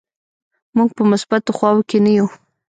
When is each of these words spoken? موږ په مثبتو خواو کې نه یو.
موږ 0.77 0.89
په 0.97 1.03
مثبتو 1.11 1.51
خواو 1.57 1.87
کې 1.89 1.97
نه 2.05 2.11
یو. 2.17 2.27